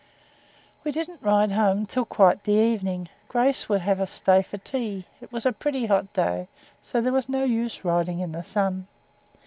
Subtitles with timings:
[0.83, 3.07] We didn't ride home till quite the evening.
[3.27, 6.47] Grace would have us stay for tea; it was a pretty hot day,
[6.81, 8.87] so there was no use riding in the sun.